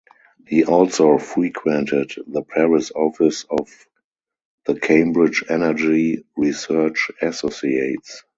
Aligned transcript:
He 0.47 0.65
also 0.65 1.19
frequented 1.19 2.15
the 2.25 2.41
Paris 2.41 2.89
office 2.95 3.45
of 3.47 3.69
the 4.65 4.73
Cambridge 4.79 5.43
Energy 5.47 6.25
Research 6.35 7.11
Associates. 7.21 8.23